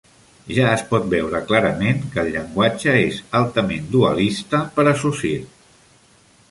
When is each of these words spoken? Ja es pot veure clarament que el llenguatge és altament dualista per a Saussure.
Ja 0.59 0.63
es 0.77 0.83
pot 0.93 1.03
veure 1.11 1.41
clarament 1.51 2.01
que 2.15 2.21
el 2.23 2.31
llenguatge 2.37 2.97
és 3.03 3.21
altament 3.41 3.87
dualista 3.97 4.63
per 4.79 4.89
a 4.93 4.97
Saussure. 5.05 5.45